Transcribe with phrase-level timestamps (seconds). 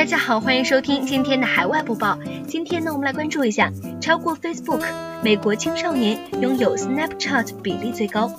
[0.00, 2.18] 大家好，欢迎收听今天的海外播报。
[2.46, 4.82] 今天呢，我们来关注一下，超过 Facebook，
[5.22, 8.32] 美国青少年拥有 Snapchat 比例最高。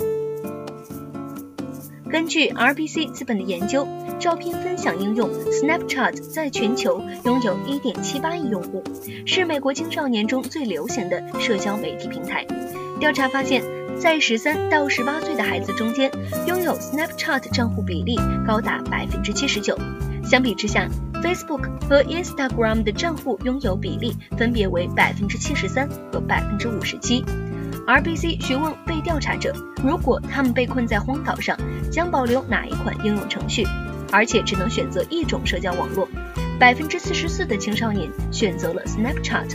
[2.10, 3.88] 根据 RBC 资本的研究，
[4.18, 8.84] 照片分享应用 Snapchat 在全球拥有1.78亿用户，
[9.28, 12.44] 是美国青少年中最流行的社交媒体平台。
[13.00, 13.62] 调查发现，
[14.00, 16.10] 在13到18岁的孩子中间，
[16.48, 19.78] 拥有 Snapchat 账户比例高达79%。
[20.24, 20.88] 相比之下
[21.22, 27.24] ，Facebook 和 Instagram 的账户拥有比例分别为百分之七十三和百分之五十七。
[27.88, 31.58] RBC 询问被调查者，如果他们被困在荒岛上，
[31.92, 33.66] 将保留哪一款应用程序，
[34.12, 36.08] 而且只能选择一种社交网络。
[36.60, 39.50] 百分之四十四的青少年选择了 Snapchat，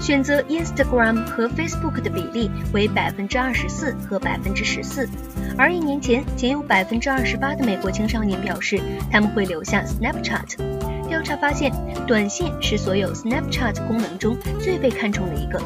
[0.00, 5.08] 选择 Instagram 和 Facebook 的比例为百分之二十四和百分之十四。
[5.56, 8.78] 而一年前，仅有百分之二十八的美国青少年表示
[9.10, 10.91] 他们会留下 Snapchat。
[11.12, 11.70] 调查发现，
[12.06, 15.60] 短信是所有 Snapchat 功能中最被看重的一个。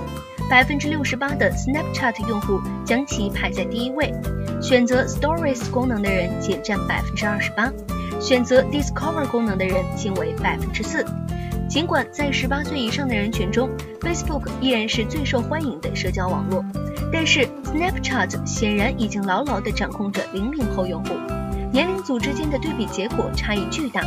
[0.50, 4.12] 百分之六十八的 Snapchat 用户将其排在第一位，
[4.61, 7.72] 选择 Stories 功能的人仅占百分之二十八，
[8.20, 11.06] 选择 Discover 功能的人仅为百分之四。
[11.69, 16.64] 尽管在十八岁以上的人群中，Facebook 依然是最受欢迎的社交网络，
[17.12, 21.14] 但是 Snapchat 显然已经牢牢地掌控着零零后用户。
[21.72, 24.03] 年龄组之间的对比结果差异巨大。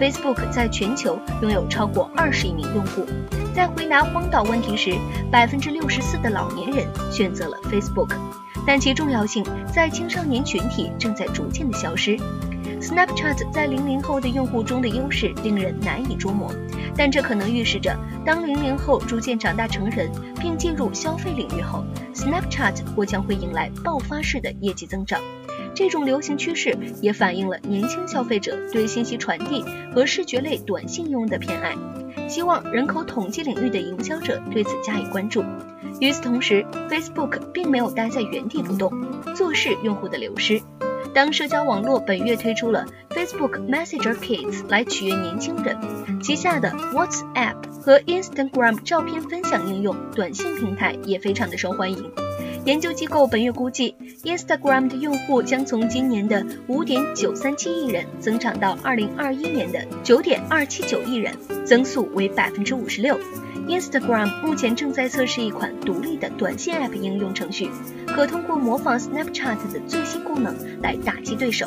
[0.00, 3.06] Facebook 在全球拥有超过二十亿名用户。
[3.54, 4.94] 在回答荒岛问题时，
[5.30, 8.14] 百分之六十四的老年人选择了 Facebook，
[8.66, 9.44] 但其重要性
[9.74, 12.16] 在青少年群体正在逐渐的消失。
[12.80, 16.50] Snapchat 在零零后的用户中的优势令人难以捉摸，
[16.96, 25.20] 但这可能预示着，当零零后逐渐长大成人并进入消费领域后，Snapchat 或将会迎来爆发式的业绩增长。
[25.74, 29.64] 这种流行趋势也反映了年轻消费者对信息传递
[29.94, 31.74] 和视觉类短信应用的偏爱。
[32.28, 35.42] 希望人口统计领域的营销者对此加以关注。
[36.00, 38.92] 与此同时，Facebook 并没有待在原地不动，
[39.34, 40.60] 坐视用户的流失。
[41.12, 45.76] 当社交网络本月推出了 Facebook Messenger Kids 来取悦年轻人，
[46.20, 52.10] 旗下的 WhatsApp 和 Instagram 照片分享应用短信平台也非常的受欢迎。
[52.66, 61.34] 研究机构本月估计，Instagram 的用户将从今年的五点九三七亿人增长到二零二一年的九点二七九亿人，
[61.64, 63.18] 增速为百分之五十六。
[63.66, 67.70] Instagram 目前正在测试一款独立的短信 App 应用程序，
[68.06, 71.66] 可通过模仿 Snapchat 的最新功能来打击对手。